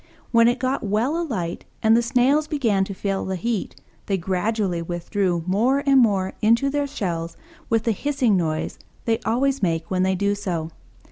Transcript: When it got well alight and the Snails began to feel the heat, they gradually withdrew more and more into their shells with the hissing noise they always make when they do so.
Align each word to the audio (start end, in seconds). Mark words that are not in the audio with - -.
When 0.31 0.47
it 0.47 0.57
got 0.57 0.81
well 0.81 1.15
alight 1.21 1.63
and 1.83 1.95
the 1.95 2.01
Snails 2.01 2.47
began 2.47 2.83
to 2.85 2.93
feel 2.95 3.23
the 3.23 3.35
heat, 3.35 3.75
they 4.07 4.17
gradually 4.17 4.81
withdrew 4.81 5.43
more 5.45 5.83
and 5.85 5.99
more 5.99 6.33
into 6.41 6.71
their 6.71 6.87
shells 6.87 7.37
with 7.69 7.83
the 7.83 7.91
hissing 7.91 8.35
noise 8.35 8.79
they 9.05 9.19
always 9.27 9.61
make 9.61 9.91
when 9.91 10.01
they 10.01 10.15
do 10.15 10.33
so. 10.33 10.71